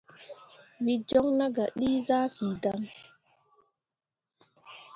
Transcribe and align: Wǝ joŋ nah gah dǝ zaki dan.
Wǝ 0.83 0.93
joŋ 1.07 1.27
nah 1.37 1.51
gah 1.55 1.71
dǝ 1.79 1.87
zaki 2.07 2.47
dan. 2.63 2.81